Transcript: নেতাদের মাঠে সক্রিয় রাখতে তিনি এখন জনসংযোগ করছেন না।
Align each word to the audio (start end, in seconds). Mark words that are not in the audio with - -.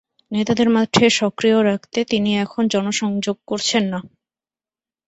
নেতাদের 0.31 0.67
মাঠে 0.69 1.05
সক্রিয় 1.19 1.57
রাখতে 1.63 1.99
তিনি 2.03 2.31
এখন 2.37 2.63
জনসংযোগ 2.67 3.37
করছেন 3.47 3.83
না। 3.85 3.99